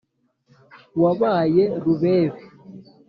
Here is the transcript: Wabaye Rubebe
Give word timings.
Wabaye 1.01 1.63
Rubebe 1.83 2.39